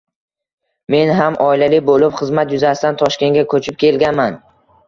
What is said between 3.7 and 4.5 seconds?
kelganman.